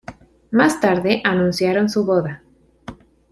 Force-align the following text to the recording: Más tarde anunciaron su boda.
Más 0.49 0.79
tarde 0.79 1.21
anunciaron 1.23 1.87
su 1.87 2.03
boda. 2.07 2.41